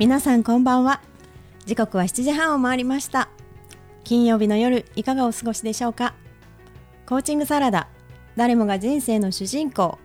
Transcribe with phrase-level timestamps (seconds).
[0.00, 1.02] 皆さんこんばんは。
[1.66, 3.28] 時刻は7時半を回りました。
[4.02, 6.14] 金曜日の夜いかがお過ごしでしょうか？
[7.10, 7.88] コーチングサラダ。
[8.36, 9.98] 誰もが人生の主人公。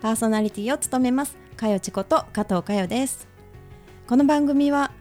[0.00, 1.36] パーソナリティを務めます。
[1.56, 3.26] かよちこと加藤かよです。
[4.06, 4.92] この番組は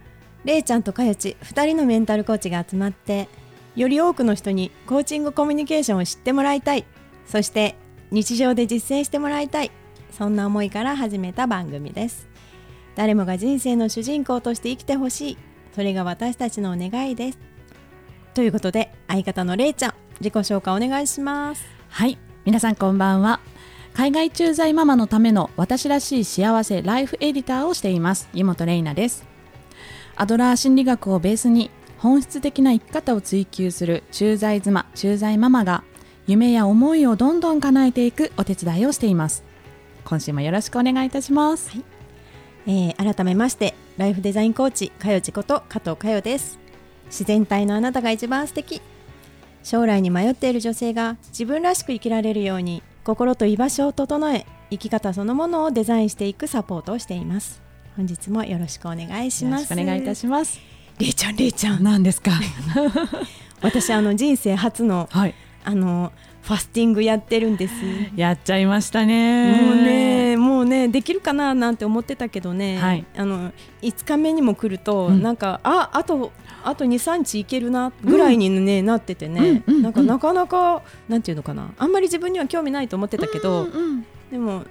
[0.43, 3.29] れいちゃんとかよち2人のメンタルコーチが集まって
[3.75, 6.85] より多くの人にコーチングコミュニケーションを知ってもらいたい。
[7.27, 7.75] そして
[8.09, 9.69] 日常で実践してもらいたい。
[10.17, 12.27] そんな思いから始めた番組です。
[12.95, 15.37] 誰もが人生の主人公として生きてほしい。
[15.75, 17.37] それが私たちの願いです。
[18.33, 21.65] ということで相方のれいちゃん自己紹介お願いします。
[21.89, 22.17] はい。
[22.45, 23.39] 皆さんこんばんは。
[23.93, 28.29] 海外駐在ママのための私らしい幸せライフエディターをしています。
[28.33, 29.25] 湯本玲奈です。
[30.15, 35.83] アドラー心理学をベースに本質的な生き方を追求する駐在妻駐在ママが
[36.27, 39.43] 夢や思いをどんどん叶えていくお手伝いをしています。
[40.03, 41.83] 今週もよろしくお願いいたします、はい。
[42.67, 46.59] えー、改めましてライフデザインコーチかよちこと加藤かよです。
[47.07, 48.81] 自然体のあなたが一番素敵
[49.65, 57.63] 将来に迷っている女性が自分らしく生きられるように心と居場所を整え生き方そのものをデザインしていくサポートをしています。
[57.97, 59.73] 本日もよろしくお願いします。
[59.73, 60.59] お願いいたします。
[60.99, 61.83] れいちゃんれいちゃん。
[61.83, 62.31] 何ですか？
[63.63, 66.11] 私あの人生初の、はい、あの
[66.45, 67.73] ファスティングやってるんです。
[68.15, 69.59] やっちゃいましたね。
[69.61, 73.51] もうねもうねできるかななんて思ってたけどね、はい、あの
[73.81, 76.31] 5日目にも来ると、うん、なんかああと
[76.63, 81.73] あと23日いけるなぐらいにね、うん、なっててね、うん、なんかなかなかなんていうのかな。
[81.79, 84.65] あんまり自分には興味ないと思ってたけど、うんうん、でも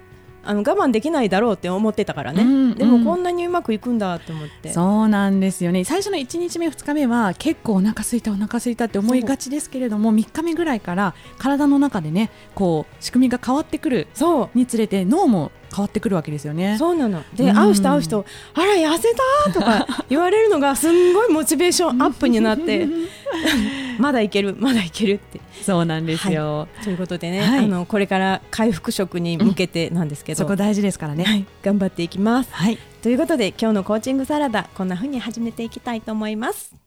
[0.45, 4.71] あの我慢できないだろうって思ってたからね、うんうん、でもこんなにうまくいくんだって思って。
[4.71, 5.83] そうなんですよね。
[5.83, 14.07] 最初の1日目2日目は結構お腹空いたお腹空いたって思いがちですけれども3日目ぐらいから体の中でねこう仕組みが変わってくる
[14.53, 16.77] につれて脳も変わってくるわけですよね。
[16.77, 17.23] そうなの。
[17.33, 19.13] で、うん、会う人会う人あら痩せ
[19.45, 22.87] たとか 言われるのがすんごいモチベーションアップになって
[23.99, 25.41] まだいけるまだいけるって。
[25.61, 32.49] そうなんですよ、はい、ということでね、はい、あのこれから回復食に向けてなんですけど、うん、そこ大事ですからね、はい、頑張っていきます、
[33.01, 36.84] ということで今日のコーチングサラダこんな風に始めていきたいと思います。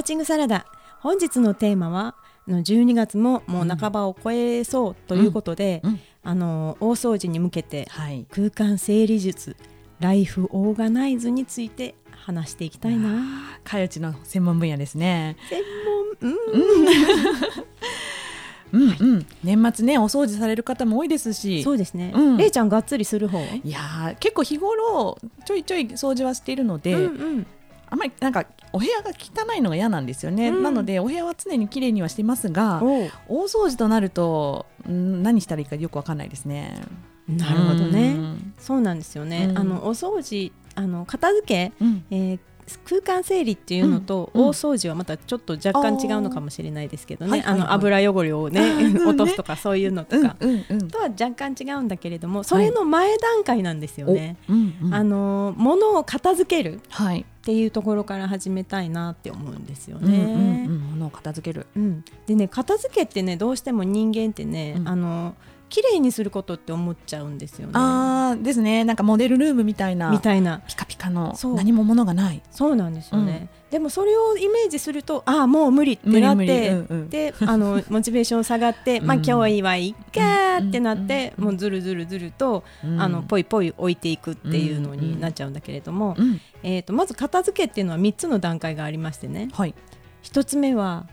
[0.00, 0.66] ーチングサラダ。
[1.00, 2.14] 本日のテーマは
[2.46, 6.00] あの12月ももう半ばを超えそうということで、うん。
[6.22, 8.26] あの大掃除に向けてはい。
[8.30, 9.56] 空間整理術
[10.00, 13.22] ライフオーガナイズについて話していきたいな。
[13.64, 15.36] かよちの専門分野ですね。
[15.48, 15.62] 専
[16.20, 16.32] 門？
[16.32, 16.36] うん。
[18.72, 19.14] うん。
[19.14, 21.62] うん年末ねお掃除される方も多いですし。
[21.62, 22.36] そうですね、うん。
[22.36, 23.40] れいちゃんがっつりする方？
[23.40, 27.06] いやー結構日頃ちょいちょい掃除はしているので、うんう
[27.38, 27.46] ん
[27.90, 30.62] あまりなんかお部屋が汚いのが嫌なんですよね、うん。
[30.62, 33.10] なのでお部屋は常に綺麗にはしてますが大
[33.44, 36.82] 掃除となるとん何したらいいかよくわかんないですね。
[37.28, 38.54] なるほどね、うん。
[38.58, 39.58] そうなんですよね、うん。
[39.58, 42.04] あのお掃除あの片付け、うん。
[42.10, 42.38] えー
[42.84, 47.62] 空間整理っていうのと、大掃除はまたちょっと若干違うのかもしれないですけどね、はいはいはい。
[47.62, 50.88] あの油汚れをねうん落とすとかそういうのとうんか、うんうん。
[50.88, 54.36] とは若干違うんだけれどもそれの前段階なんですよね。
[54.48, 54.94] おうんうん。
[54.94, 56.80] あの物を片付ける。
[56.90, 60.66] はいっていうところから始めたいなって思うんですようんうんね。
[60.68, 60.78] うん。
[60.92, 61.66] 物を片付ける。
[61.74, 62.04] うん。
[62.26, 64.88] でね片付けってねどうしても人間ってね、うん。
[64.88, 65.34] あの
[65.68, 67.72] 綺麗にすることって思っちゃうんですよね。
[67.74, 68.84] あーですね。
[68.84, 70.10] なんかモデルルームみたいな。
[70.10, 70.60] みたいな。
[70.60, 72.40] ピカピカの何も物がない。
[72.52, 77.10] そうなんですよね、でもそれをイメージするとああもう無理ってなってうんうん。
[77.10, 79.22] であの モチベーション下がって、まあうん。
[79.24, 83.00] 今日はいっかーってなって、うんもうずるずるずると、うん。
[83.00, 89.48] あのポイポイ置いていくっていうのになっちゃうんだけれども、うんえー、とまず片付けっていうのは3つの段階がありましてね。
[89.52, 89.74] はい。
[90.24, 91.06] 1つ目は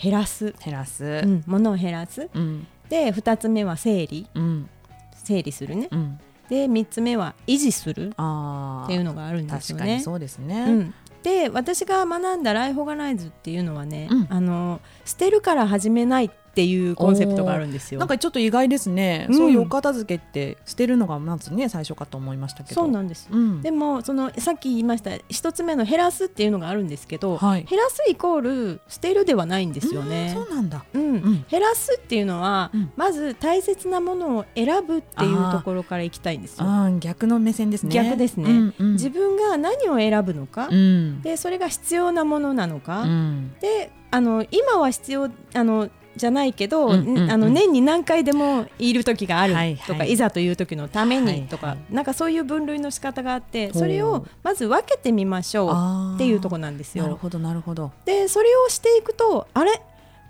[0.00, 1.04] 減らす、減らす。
[1.04, 2.28] うん、物を減らす。
[2.34, 2.66] うん。
[2.88, 4.26] で2つ目は整理。
[4.34, 4.68] うん。
[5.14, 5.88] 整理するね。
[5.90, 6.18] うん。
[6.48, 8.12] で3つ目は維持する。
[8.16, 9.82] あっていうのがあるんですよね。
[9.82, 14.26] 確かにそうですね、うん、で私が学んだライフオーガナイズっていうのはね、うん。
[14.30, 18.00] あの捨てるから始めないっていうコンセプトがあるんですよ。
[18.00, 19.36] なんかちょっと意外ですね、うん。
[19.36, 22.80] そういうお片付けって捨てるのがまずね最初かと思いましたけど。
[22.82, 23.62] そうなんです、うん。
[23.62, 27.64] でもそのさっき言いました一つ目の減らすっていうのがあるんですけど、はい。
[27.64, 30.34] 減らすイコール捨てるではないんですよね。
[30.36, 30.44] うん。
[30.44, 30.84] そうなんだ。
[30.92, 31.02] うん。
[31.02, 31.44] うん。
[31.48, 32.92] 減らすっていうのは、うん。
[32.96, 36.66] まず大切なものを選ぶっていうところからいきたいんですよ。
[36.98, 37.94] 逆の目線ですね。
[37.94, 38.50] 逆ですね。
[38.50, 38.92] うんうん。
[38.94, 41.22] 自分が何を選ぶのか、うん。
[41.22, 43.52] でそれが必要なものなのか、うん。
[43.60, 50.16] であの今は必要あのじゃないけど、うんうんうんあの年に何回でもいる時があるはいとか、はいい。
[50.16, 51.40] ざという時のためはいはい。
[51.40, 57.04] にとか、なんかそういう分類の仕方があってそれをまず分けてみましょうっていうところなんですよ。
[57.04, 57.92] なるほどなるほど。
[58.04, 59.80] でそれをしていくとあれ？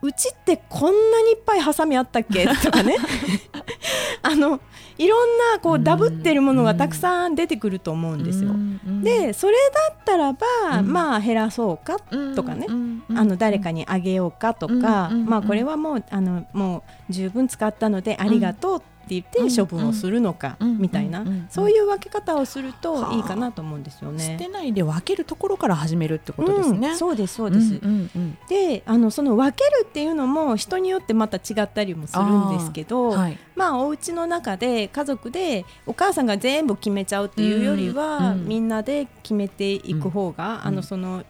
[0.02, 2.46] うちってこんなにいっぱいハサミあったっけ？
[2.46, 2.96] とかね。
[4.22, 4.60] あの
[5.00, 5.84] いろんなこううん。
[5.84, 8.50] ダブってるものがたくさん出てくると思うんですよ。
[9.02, 9.56] でそれ
[9.88, 10.46] だったらば、
[10.80, 10.92] うん。
[10.92, 11.98] まあ減らそうか
[12.34, 12.66] とかね。
[13.16, 24.38] あの誰かにあげようかとか、まあこれはもうあのもう十分使ったのでありがとうって言って処分をするのかうんみたいな、そういう分け方をするとはあいいかなと思うんですよね。
[24.38, 27.72] 捨てないで分けるところから始めるってことですね、うんそうですそうです。
[27.74, 28.38] んうんうん。
[28.48, 33.38] であのその分けるっていうのも人によってまた違ったりもするんですけどはい。
[33.56, 40.76] まあお家の中で家族でお母さんが全部決めちゃうっていうよりは、みんなで決めていく方が、あうん。
[40.76, 41.24] のその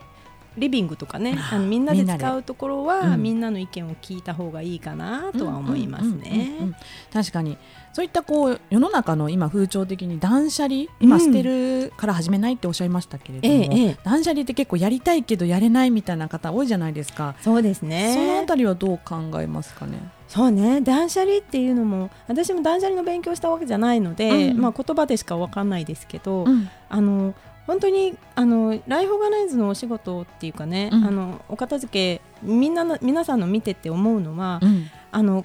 [0.59, 3.23] リビングとかねああのみんなで使うところはうん。
[3.23, 6.75] みんなの意見を聞いた方がいいかなとは思いますうんうんうんねうん。
[7.12, 7.57] 確かに。
[7.92, 13.97] そういったこう世の中の今風潮的に断捨離今うん捨てるから始めないっておっしゃいましたけれども、ええええ。
[14.04, 18.45] 断捨離って結構やりたいけどやれないみたいな方多いじゃないですか、そうですそのあね。
[18.47, 19.99] たりはどう考えますかね？
[20.28, 20.80] そうね。
[20.80, 24.61] 断捨離っていうのも私も断捨離の勉強したわけじゃないので、うん。
[24.61, 26.69] まあ言葉でしかわかんないですけど、うん。
[26.88, 27.35] あの
[27.67, 31.05] 本当にあのライフオーガナイズのお仕事っていうかね、うん。
[31.05, 34.87] あのお片付けみんなの皆さんの見てて思うのは、うん。
[35.12, 35.45] あの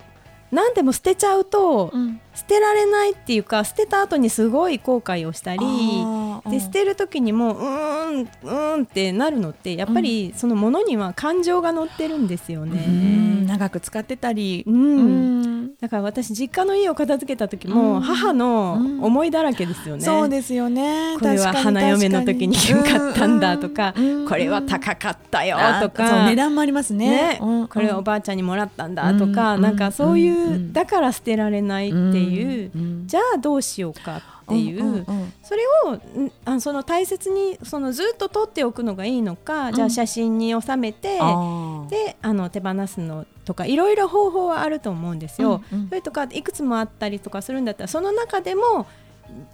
[0.51, 2.19] 何でも捨てちゃうと、うん。
[2.34, 5.65] 捨てられないっていうか捨てた後にすごい後悔をしたり
[6.50, 12.72] で捨てる時にもうーんうーんってなるのってやっぱりそのものには感情が乗ってるんですようん。
[13.45, 13.45] ね。
[13.55, 14.75] 長く使ってたり、うん。
[14.75, 15.01] う
[15.63, 15.75] ん。
[15.79, 18.01] だから私実家の家を片付けた時も、うん。
[18.01, 20.03] 母の思いだらけですよね。
[20.03, 21.17] そうですよね。
[21.19, 24.27] これは花嫁の時に買ったんだとか、うん。
[24.27, 27.09] これは高かったよあとか値段もありますね。
[27.09, 27.39] ね。
[27.41, 27.67] うん。
[27.67, 29.62] これはおばあちゃんにもらったんだとか、うん。
[29.62, 30.74] なんかそういう、うん。
[30.74, 33.03] だから捨てられないっていう、うん。
[33.07, 34.95] じゃあどうしようかっていう、ん。
[34.95, 34.97] ん。
[35.00, 35.33] ん。
[35.43, 41.89] それをんあその大切にそのずっと取っておくのがいいのか、じゃあ写真に収めてあー。
[41.89, 45.62] であの手放すのとかいろいろ方法はあると思うんですよ。
[45.72, 45.88] うんうん。
[45.90, 48.88] それとかいくつもあったりとかするんだったらその中でも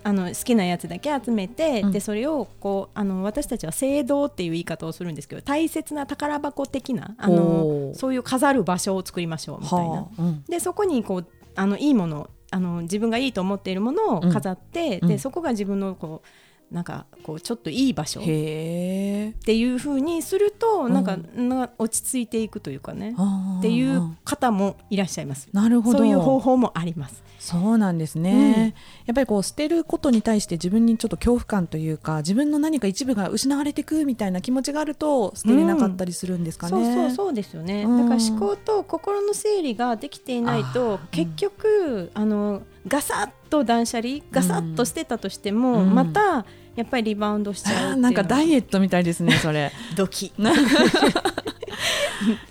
[0.04, 1.92] あの好きなやつだけ集めて、うん。
[1.92, 7.96] でそれをこうあの私たちは聖堂っていう言い方をするんですけど大切な宝箱的なあほのう。
[7.96, 9.86] そういう飾る場所を作りましょうみたいな。
[9.86, 10.44] はあうん。
[10.46, 15.08] でそこにこうあのいいものあの自分がいいと思っているものを飾って、うん。
[15.10, 16.28] でそこが自分のこう
[16.72, 20.94] なんかこうちょっといい場所っていう風にするとん。
[20.94, 25.50] なんか、な落ち着いていくというかねっっていう方もいらっしゃいます。
[25.54, 26.00] なるほど。
[26.00, 27.24] そういう方法もあります。
[27.42, 28.75] そうなんですね、
[29.08, 37.84] やっぱりこう捨てることに対して自分にちょっと恐怖感というか自分の何か一部が失われていくみたいな気持ちがあると捨てれなかったりするんですかね、そうそうそうですよね。
[37.84, 37.98] うん。
[37.98, 45.96] だから思考と心の整理ができていないと結局、あのガサッと断捨離ガサッと捨てたとしても、うん。
[45.96, 47.96] またやっぱりリバウンドしちゃうっていうのは。
[47.98, 49.72] なんかダイエットみたいですねそれ。
[49.96, 50.32] ドキ。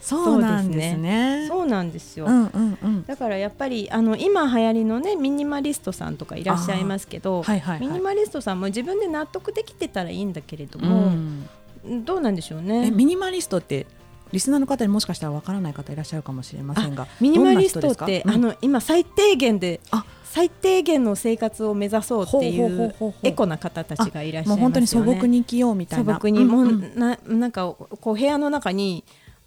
[0.01, 1.47] そうなんですね。
[1.49, 2.27] そうなんですよ。
[2.27, 3.05] うんうんうん。
[3.07, 7.87] だからやっぱりあの今流行りのねミニマリストさんとかいらっしゃいますけど、はいはいはい。
[7.87, 11.49] ミニマリストさんも自分で納得できてたらいいんだけれどうも、ん。
[12.05, 12.91] どうなんでしょうえね。
[12.91, 13.87] ミニマリストって
[14.33, 20.05] リスナーの方にもしかしたらわからない方いらっしゃるかもしれませんがミニマリストって、あの今最低限であ。
[20.31, 22.67] 最低限の生活を目指そうっていほ
[23.09, 24.55] うエコな方たちがいらっしゃいますよね。
[24.55, 26.15] もう本当に素朴に生きようみたいな。
[26.15, 26.99] 素朴に、もううんうん。
[26.99, 29.03] ななんかこう部屋の中に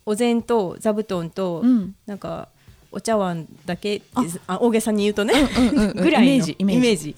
[0.06, 1.96] お膳と座布団と、うん。
[2.06, 2.50] なんか
[2.94, 4.24] お茶碗だけあ。
[4.48, 5.34] あ大げさに言うとね、
[5.96, 6.46] ぐらいの。
[6.58, 7.16] イメージ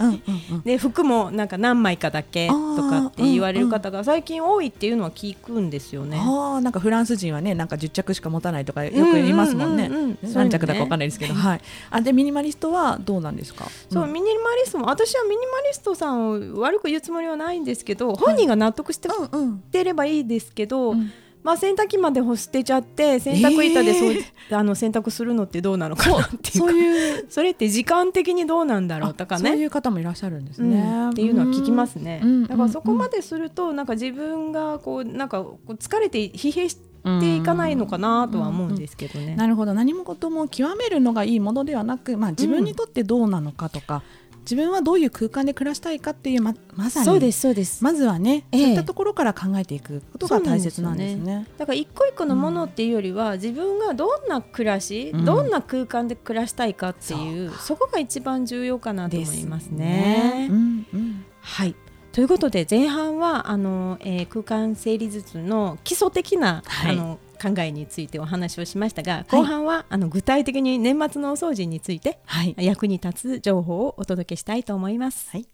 [0.63, 6.17] で服もなんか何枚かだけとかって言われる方が最近多いっていうのは聞くんですよね。
[6.19, 9.89] ああなんかフランス人はねなんか10着しか持たないとかよく言いますもんね。
[10.33, 21.11] 何着だかわかんないですけど、はいあでミニマリストはどうなんですかそう、んミニマリストも私はミニマリストさんを悪く言うつもりはないんですけど本人が納得してうんうんてればいいですけど、うん
[21.45, 27.25] まあ、洗濯機まで干捨てちゃって洗濯板でそう、あの洗濯するのってどうなのかなっていうかそういう。
[27.29, 29.51] それって時間的にどうなんだろうとかね。
[29.51, 30.71] そういう方もいらっしゃるんですうん。
[30.71, 32.47] ね、っていうのは聞きますね、うん。
[32.47, 36.79] だからそこまでするとなんか自分がこうなんかこう疲れて疲弊し
[37.19, 39.35] ていかないのかなとは思うんですけどね。
[39.35, 39.75] なるほど。
[39.75, 44.01] 何事も極めるのがいいものではなく、まあ、自分にとってどうなのかとか、
[44.45, 47.05] 自分はどういう空間で暮らしたいかっていうままさに。
[47.05, 48.61] そうですそうです、まずはね、ええ。
[48.61, 51.47] そういったところから考えていくことが大切なんですね。
[51.57, 55.25] だから一個一個のものっていうよりは、自分がどんな暮らし、うん。
[55.25, 60.47] どんな空間で暮らしたいかっていうそこが一番重要かなと思いますね。
[60.51, 61.25] うんうん。
[61.41, 61.75] はい。
[62.11, 66.93] ということで前半はあの、えー空間整理術の基礎的な、はい。
[66.93, 75.29] あの考えについてお話をしましたが後半は、あの具体的に年末のお掃除についてはい、役に立つ情報をお届けしたいと思います。
[75.31, 75.47] はい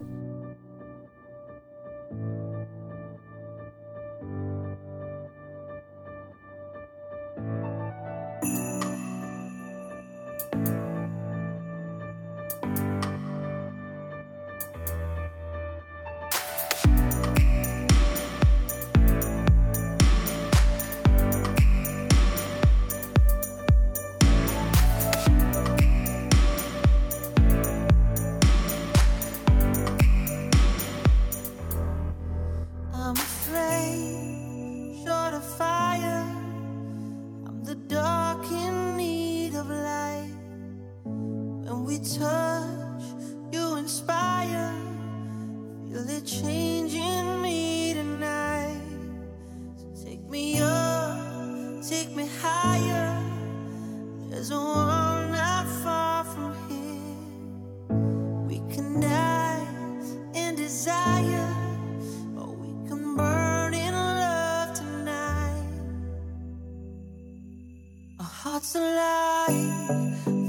[68.43, 70.40] hearts alive,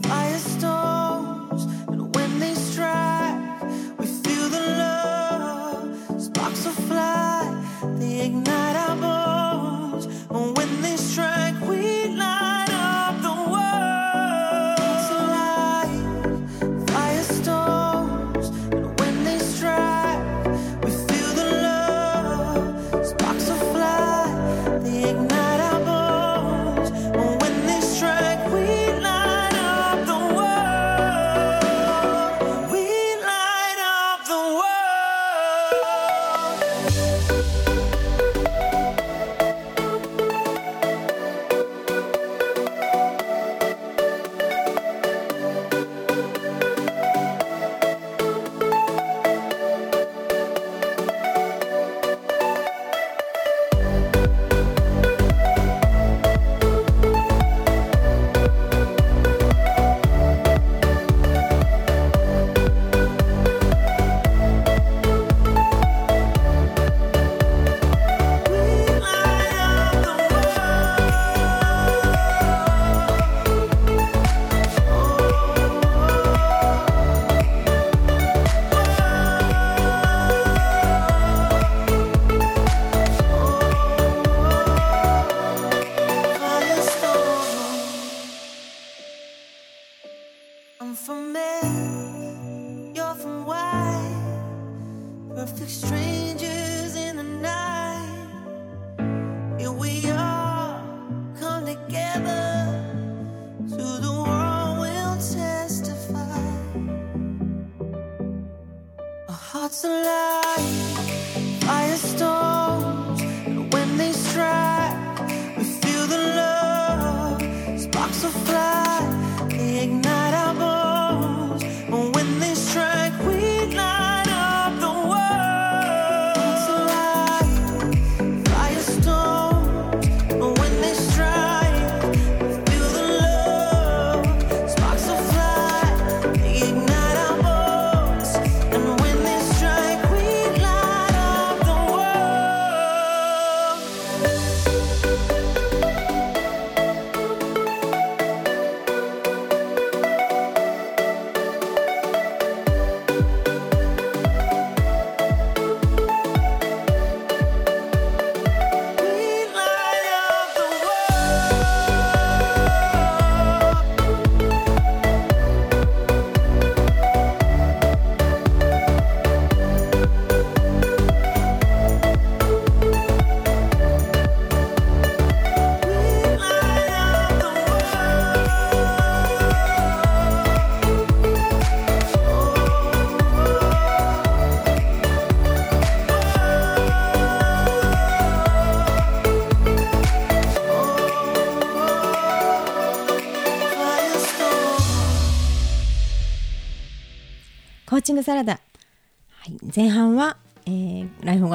[109.73, 110.57] what's a lie?
[111.65, 112.42] Firestorm.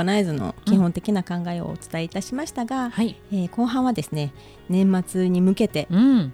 [0.08, 3.20] ナイズの基本的な考えをお伝えいたしましたが、はい。
[3.32, 4.34] えー後半はですね
[4.70, 6.34] 年末に向けてうん。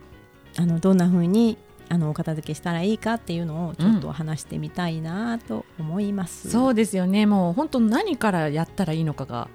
[0.57, 1.57] あのどんな風に
[1.89, 6.49] あのお片付けしたらいいかっていうのをちょっと話してみたいなと思います。
[6.49, 7.25] そうですよね。
[7.25, 9.49] もう本当何からやったらいいのかが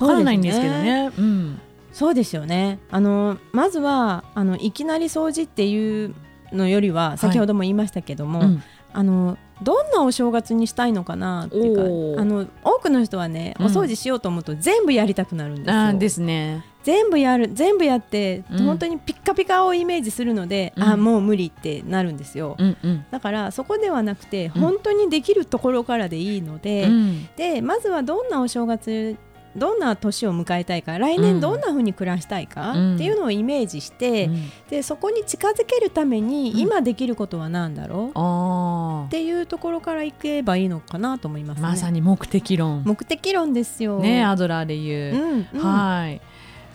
[0.00, 1.10] わからないんですけどね。
[1.18, 1.60] うん。
[1.92, 6.14] そうですよねあのまずはあのいきなり掃除っていう
[6.52, 15.98] のよりは先ほども言いましたけども、うんあのどんなお正月にしたいのかなっていうかあの多くの人はね、うんお掃除しようと思うと全部やりたくなるんですよ。
[15.98, 16.64] ですね。
[16.82, 22.56] 全部やる全部やって、うん本当にピッカピカをイメージするので、うんあもう無理ってなるんですよ。
[22.58, 23.04] うんうん。
[23.10, 29.16] だからそこではなくて、うん本当にできるところからでいいので、うんでまずはどんなお正月
[29.56, 41.62] どんな年を迎えたいか来うん年どんな風に暮らしたいか、うんっていうのをイメージして、うんでそこに近づけるために、うん今できることは何だろうあっていうところからいけばいいのかなと思いますあ。
[41.62, 41.68] ね。
[41.68, 42.82] まさに目的論。
[42.84, 43.98] 目的論ですよ。
[43.98, 45.14] ねアドラーで言う。
[45.14, 46.20] うんうんはい。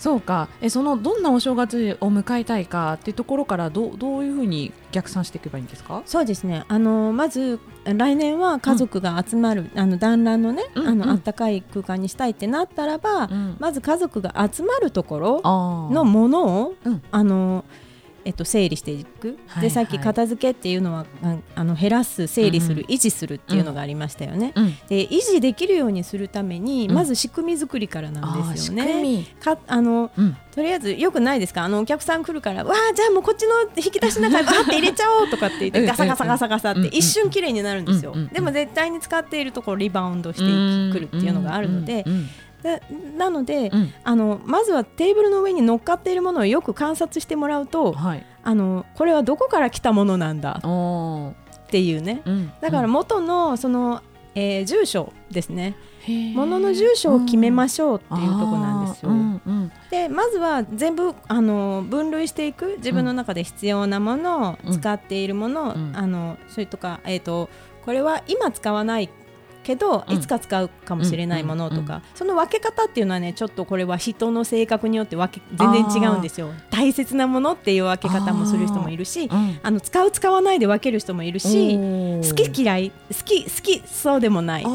[0.05, 0.49] そうか。
[0.61, 6.03] えそのどんなお正月を迎えたいかっていうところからどうどういうふうに逆算していけばいいんですか？
[6.05, 6.63] そうですね。
[6.67, 10.87] あのまず来年は家族が集まる、あの団らんのね、うんうん。
[10.89, 13.57] あのあったかい空間にしたいってなったらば、うん。
[13.59, 17.01] まず家族が集まるところのものを、うん。
[17.09, 17.65] あの
[18.25, 24.75] えっと、整理していく、はいでさっきはい片付けっていうのはああの減らす整理する、うん維持するっていうのがありましたよね、うん。
[24.87, 26.95] で維持できるようにするために、うん。
[26.95, 29.01] まず仕組み作りからなんですよね。
[29.01, 29.25] み。
[29.39, 30.37] かあのうん。
[30.51, 31.63] とりあえずよくないですか？
[31.63, 40.43] あのお客さん来るからわあじゃあもうこっちの引き出しの中にバーって入れちゃおうとかって言ってうんガサガサガサガサっうんて一瞬綺麗になるんですよ、でも絶対に使っているところリバウンドして
[40.97, 42.05] くるっていうのがあるので
[43.17, 43.93] なので、うん。
[44.03, 48.25] あのまずはテーブルの上に乗っかっているものをよく観察してもらうとはい。
[48.43, 50.61] あのこれはどこから来たものなんだ？
[50.61, 52.21] っていうね。
[52.25, 52.51] うん。
[52.61, 54.01] だから元のその、
[54.35, 55.75] えー住所ですね。
[55.79, 55.85] うん
[56.35, 59.09] 物の住所を決めまししょうっていうところなんですよ。
[59.09, 62.75] うんうんでまずは全部あの分類していく。
[62.77, 64.79] 自分の中で必要なもの、うん。
[64.79, 65.93] 使っているもの、うん。
[65.95, 67.49] あのそれとか、えー、と
[67.85, 69.09] これは今使わない
[69.65, 70.15] けど、うん。
[70.15, 76.51] いつか使うかもしれないものとか、うんその分け方っていうのはねちょっとこれは人の性格によって分け全然違うんですよ。
[76.69, 84.69] 大切なものっていう分け方もする人もいるしうんあの使う使わないで分ける人もいるし好き嫌い好き好きそうでもないって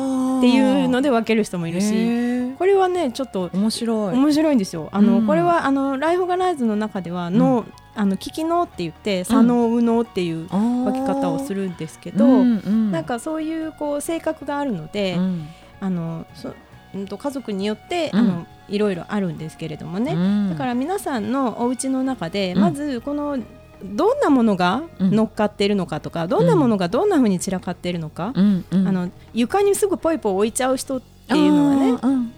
[0.48, 2.56] いうので分ける人もいるへしー。
[2.56, 4.14] これはねちょっと面白い。
[4.14, 4.88] 面白いんですよ。
[4.92, 5.26] あの、うん。
[5.26, 7.64] これはあのライフガナイズの中では脳、
[8.00, 15.46] あの聞き脳って言って左脳右脳っていう分分け方をするんですけど、なんかそういうこう性格があるので、うん。
[15.80, 16.48] あのそ
[16.94, 18.18] うんと家族によって、うん。
[18.18, 20.14] あのいろいろあるんですけれどもね。
[20.14, 20.50] うん。
[20.50, 22.60] だから皆さんのお家の中で、うん。
[22.62, 23.36] まずこの
[23.84, 25.14] どんなものがうん。
[25.14, 28.64] 乗っかっているのかとか、どんなものがどんな風に散らかっているのか、うん。
[28.70, 28.88] うん。
[28.88, 32.32] あの床にすぐポイポイ置いちゃう人っていうのはね。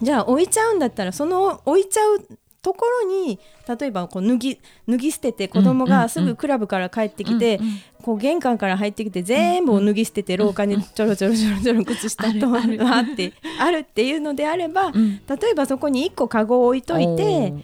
[0.00, 2.24] じゃあ置いちゃうんだったらその置いちゃう
[2.60, 7.60] ところに例えばこう脱ぎ脱ぎ捨てて子供がすぐクラブから帰ってきて、
[8.02, 15.20] こう玄関から入ってきて全部を脱ぎ捨てて廊下にちょろちょろちょろちょろ靴下とあるあってあるっていうのであればうん。
[15.26, 17.54] 例えばそこに1個カゴを置いといて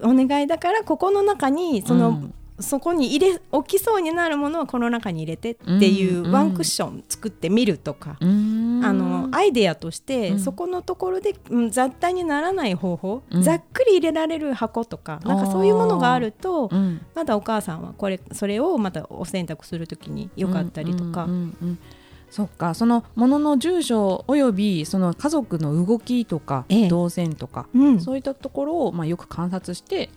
[0.00, 8.16] お願いだからここの中にその、うんそこに入れ置きそうになるものはこの中に入れてっていううんワンクッション作ってみるとか。
[8.20, 8.80] うん。
[8.84, 13.42] あのアイデアとして、うんそこのところで、うん雑多にならない方法、うん。
[13.42, 17.00] ざっくり入れられる箱とかなんかそういうものがあるとうん。
[17.14, 21.78] まだお母さんはこれそれをまたお洗濯するときによかったりとか、うんうんうんうん
[22.28, 22.74] そっか。
[22.74, 26.88] そのものの住所およびその家族の動きとか、ええ。
[26.88, 28.00] 動線とか、うん。
[28.00, 30.10] そういったところをまあよく観察して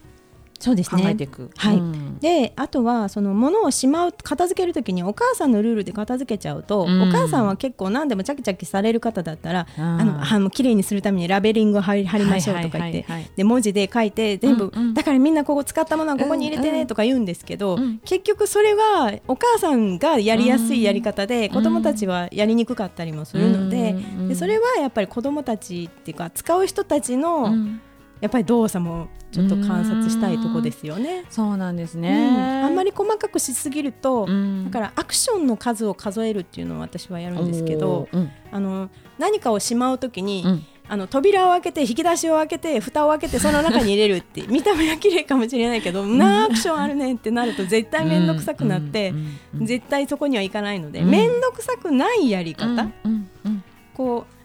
[0.59, 1.01] そうですね。
[1.03, 1.49] 考えていく。
[1.55, 1.77] はい。
[1.77, 2.19] うん。
[2.19, 7.01] であとはその物をしまう片付けるときにお母さんのルールで片付けちゃうと、うん。
[7.03, 13.05] お母さんは結構何でもチャキチャキされる方だったら、あーあのあの綺麗にするためにラベリングを貼りましょうとか言って、
[13.37, 14.93] で文字で書いて全部、うんうん。
[14.93, 16.79] だからみんなここ使ったものはここに入れてうんうん。
[16.81, 17.99] ねとか言うんですけど、うん。
[17.99, 21.53] 結局それはお母さんがやりやすいやり方で、ん。
[21.53, 24.27] 子供たちはやりにくかったりもするので,、うんうん。
[24.27, 27.81] でそれはやっぱり子供たちっていうか使う人たちの、うん
[28.21, 31.25] やっぱり動作もちょっと観察したいとこですよね。
[31.29, 32.01] そうなんですうん。
[32.01, 32.63] ね。
[32.63, 34.65] あんまり細かくしすぎると、うん。
[34.65, 38.31] だからアクションの数を数えるっていうのを私はやるんですけどうん。
[38.51, 40.65] あの何かをしまうときに、うん。
[40.91, 49.21] あの扉を開けて引き出しを開けて蓋を開けてその中に入れるって 見た目は綺麗かもしれないけどなあアクションあるねってなると絶対面倒くさくなって、うんうん
[49.61, 51.09] うん絶対そこにはいかないのでうん。
[51.11, 53.63] 面倒くさくないやり方、うんうんうん。
[53.93, 54.38] こう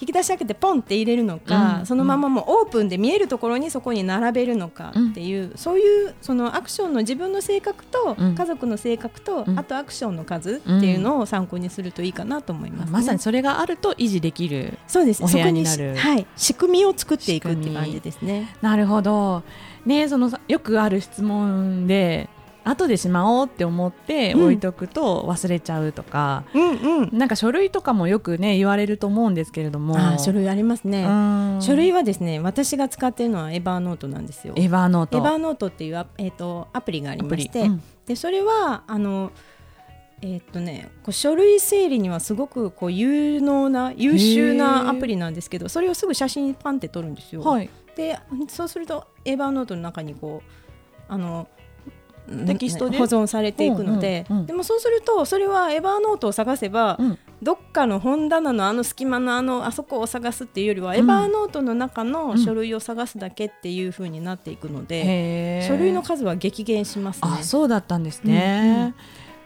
[0.00, 1.86] 引き出し開けてポンって入れるのか、うん。
[1.86, 8.34] そのままもうオープンで見えるところにそこに並べるのかっていう、そういうそのアクションの自分の性格と、うん。
[8.34, 9.58] 家族の性格と、うん。
[9.58, 12.92] あとアクションの数っていうのを参考にするといいかなと思います、ね。
[12.92, 15.22] まさにそれがあると維持できるそうです。
[15.22, 15.96] お部屋になる。
[15.96, 18.56] しはい、仕組みを作っていくって感じですね。
[18.62, 19.42] なるほど。
[19.84, 22.28] ねそのさよくある質問で
[22.64, 24.42] 後でしまおうって思ってうん。
[24.44, 26.70] 置いとくと忘れちゃうとか、うん
[27.02, 27.18] うん。
[27.18, 30.18] なんか書類とかもよくね言われると思うんですけれども。
[30.18, 31.08] 書類ありますね、う
[31.58, 31.58] ん。
[31.60, 34.54] 書類はですね私が使っているのはエバーノートなんですよ。
[34.56, 35.18] エヴァーノート。
[35.18, 37.82] エバーノートっていうア,、えー、とアプリがありまして、うん。
[38.06, 39.30] でそれはあの
[40.24, 47.42] えーっとね、こう書類整理にはすごくこう有能な優秀なアプリなんですけどそれをすぐ写真パンって撮るんですよ。
[47.42, 47.68] はい。
[47.96, 51.48] でそうするとエバーノートの中にこうあの
[52.46, 52.98] テキストで？
[52.98, 54.46] 保存されていくので、うんうんうん。
[54.46, 57.18] でもそうするとそれはエバーノートを探せば、うん。
[57.42, 60.96] どっかの本棚のあの隙間のあのあそこを探すっていうよりは、ん。
[60.96, 67.30] エバーノートの中の書類を探すだけっていう風になっていくので、書類の数は激減しますね。
[67.40, 68.94] あそうだったんですね、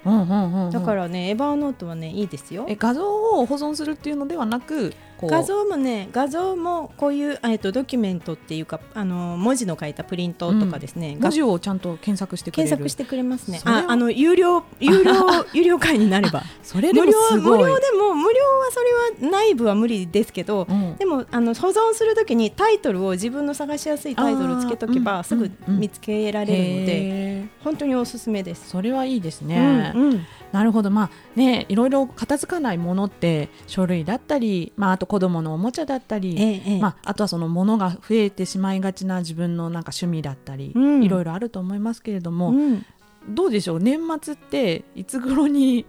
[0.04, 0.70] うんうんうんうん。
[0.70, 2.66] だからね、エバーノートはねいいですよ。
[2.68, 2.76] え。
[2.76, 4.92] 画像を保存するっていうのではなく
[5.22, 12.68] 画像もね画像もこういうえっとドキュメントっていうかあの文字の書いたプリントとかですね、文字をちゃんと検索してくれる。
[12.68, 13.60] 検索してくれますね。
[13.64, 15.12] ああの有料有料
[15.54, 16.42] 有料会になれば。
[16.62, 18.80] それ無料無料でも無料はそ
[19.20, 20.96] れは内部は無理ですけど、うん。
[20.96, 27.64] でもあの保存するときにタイトルを自分の探しやすいタイトルをつけとけばすぐうん見つけられるので、へー。
[27.64, 28.68] 本当におすすめです。
[28.68, 30.90] それはいいですね、うんうんなるほど。
[30.90, 36.80] まあねいろいろ片付かないものって書類だったり、まあ、あと子供のおもちゃだったり、ええええ。
[36.80, 41.02] まあ、あとはその物が増えてしまいがちな自分のなんか趣味だったり、うん。
[41.02, 42.84] いろいろあると思いますけれども、うん。
[43.28, 43.80] どうでしょう？
[43.80, 45.84] 年末っていつ頃に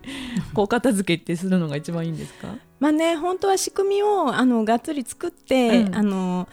[0.55, 2.55] こう片付けってするのが一番いいんですか？
[2.79, 5.95] まあね本当は仕組みをあのがっつり作って、うん。
[5.95, 6.47] あの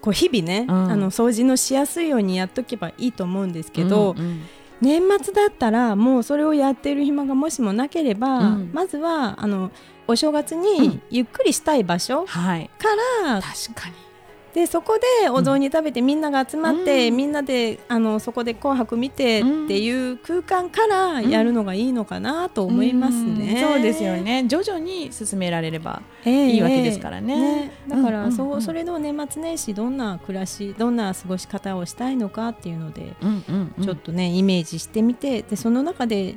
[0.00, 0.90] こう日々ね、うん。
[0.92, 4.42] あの掃除のしやすいようにやっとけばいいと思うんですけど、うんうん
[4.80, 8.70] 年末だったらもうそれをやっている暇がもしもなければ、うん。
[8.72, 9.70] まずはあの
[10.06, 11.02] お正月うにん。
[11.10, 12.70] ゆっくりしたい場所はい。
[12.78, 12.88] か
[13.22, 13.94] ら、確かに
[14.54, 17.16] でそこでお雑煮食べてみんなが集まって、うん。
[17.16, 23.60] みんなであのそこで「紅白」見てっていう空間からやるのがいいのかなと思いますね。
[23.62, 23.74] うん。
[23.74, 24.44] そうですよね。
[24.46, 26.50] 徐々に進められればええ。
[26.50, 27.72] いいわけですからね。
[27.88, 28.62] だから、うんうんそううん。
[28.62, 33.84] それの年末年始どんな暮らしどんな過ごし方をしたいのかっていうので、うんうんうん。
[33.84, 36.36] ちょっとねイメージしてみてでその中で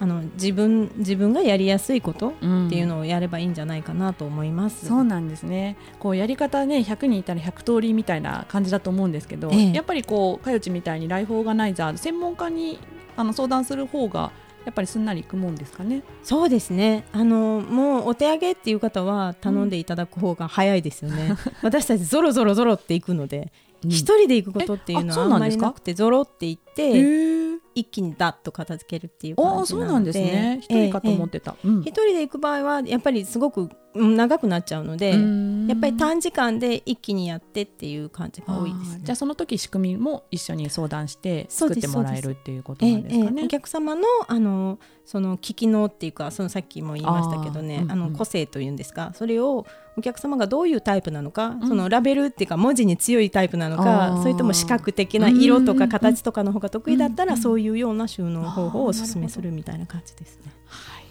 [0.00, 2.32] あの自分自分がやりやすいことっ
[2.68, 4.86] ていうのをやればいいんじゃないかなと思います。
[4.86, 5.76] そうなんですね。
[5.98, 9.72] こうやり方ね100人いたら100通りみたいな感じだと思うんですけど、ええ。
[9.72, 12.78] やっぱりこうかよちみたいにライフオーガナイザー専門家に
[13.16, 14.32] あの相談する方が
[14.64, 16.02] やっぱりすんなりいくもんですかね。
[16.22, 17.04] そうですね。
[17.12, 23.52] あのもうお手上げっていう方は頼んでいただく方が早いですよね、 私たちゾロゾロゾロっていくので
[23.82, 27.43] 一、人で行くことっていうのはあんまりなくてゾロって行って。
[27.74, 30.58] 一気にダッと片付けるっていうあ感じあそうなんですね。
[30.62, 31.56] 一人かと思ってた。
[31.64, 35.66] うん一人で行く場合はやっぱりすごくうん長くなっちゃうので、うん。
[35.68, 39.00] やっぱり短時間で一気にやってっていう感じが多いですね。
[39.04, 43.32] じゃあその時仕組みも一緒に相談して作ってもらえるっていうことええなんですかね。
[43.36, 51.68] ええお客様のあのその聞きのっていうかそのさっきも言いましたけどねあ、の個性というんですかそれをお客様がどういうタイプなのか、うん。
[51.68, 54.22] そのラベルっていうか文字に強いタイプなのあかー。
[54.22, 59.12] それとも視覚的な色とかうん形とかの方が得意だったら、うんそういうような収納方法をおあーなるほど。
[59.14, 60.52] 勧めするみたいな感じですね。
[60.66, 61.04] はい。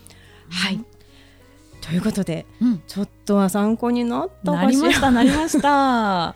[0.49, 0.85] はい
[1.85, 2.81] ということでうん。
[2.87, 5.69] ちょっとは参考になったなりましたなりました。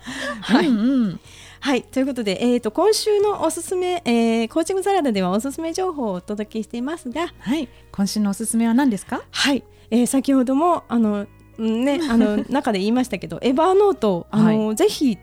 [0.02, 0.66] はい。
[0.66, 1.20] うんうん
[1.60, 7.68] はいということで、えー、と今週のおすすめ、えーコーチングサラダではおすすめ情報をお届けしていますがはい。
[7.90, 9.22] 今週のおすすめは何ですか？
[9.30, 11.26] はい、えー先ほどもあの
[11.58, 15.18] うんねあの 中で言いましたけどエバーノートあの、ぜひ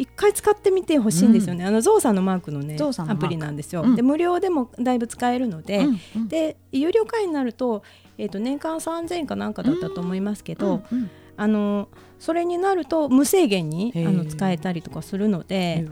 [0.00, 3.96] 一回使ってみてほしいんですよね、あのゾウさんのマークのねアプリなんですよ、うん。
[3.96, 6.28] で無料でもだいぶ使えるので、うんうん。
[6.28, 7.82] で有料会員になると,、
[8.16, 11.10] えー、と年間3000円かなんかだったと思いますけど、うんうん。
[11.36, 15.86] あのそれになると無制限にあの使えたりとかするので、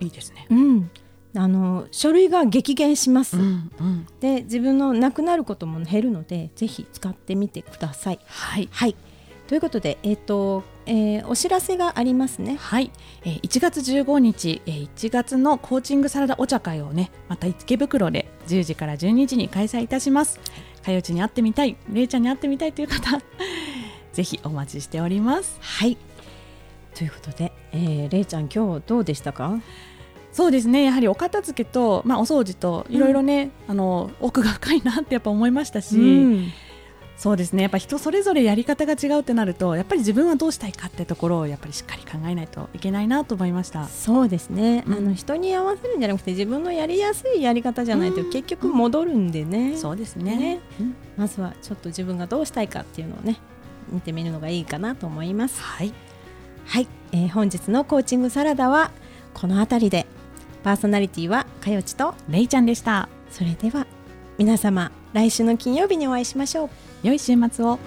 [0.00, 0.48] いいですね。
[0.50, 0.90] うん、
[1.36, 4.06] あの書類が激減します、うんうん。
[4.18, 8.18] で自分のなくなることも減るのでぜひ使ってみてください。
[8.26, 8.68] はい。
[8.72, 8.96] はい。
[9.46, 12.56] ということで、えっとえーお知らせがありますね。
[12.58, 12.90] はい、
[13.22, 20.40] えー、1月15日、えー、1月のコーチングサラダお茶会をねまた池袋で10時から12時に開催いたします。
[20.82, 23.20] かよちに会ってみたい、れいちゃんに会ってみたいという方
[24.12, 25.58] ぜひお待ちしております。
[25.60, 25.96] はい
[26.94, 29.60] ということで、えー、れいちゃん今日どうでしたか？
[30.32, 36.48] そうですねやはりお片付けと、まあ、お掃除といろいろね、あの奥が深いなってやっぱ思いましたし、うん
[37.18, 37.62] そうですね。
[37.62, 43.88] やっぱ人それぞれやり方が違うってなるとやっぱり自分はどうしたいかってところをやっぱりしっかり考えないといけないなと思いました。
[43.88, 44.94] そうですね、うん。
[44.94, 48.30] あの人に合わせるんじゃなくて自分のやりやすいやり方じゃないとうん。
[48.30, 50.36] 結局戻るんでね、そうですね。
[50.36, 50.60] ね。
[50.80, 50.94] うん。
[51.16, 53.40] まずはちょっと自分がどうしたいかっていうのをね
[53.90, 55.60] 見てみるのがいいかなと思います。
[55.60, 55.92] はい。
[56.66, 58.92] はい、えー本日のコーチングサラダは
[59.34, 60.06] この辺りで。
[60.62, 62.14] パーソナリティはかよちと。
[62.28, 63.08] れいちゃんでした。
[63.30, 63.86] それでは
[64.38, 66.70] 皆様来週の金曜日にお会いしましょう
[67.02, 67.78] 良い週末を。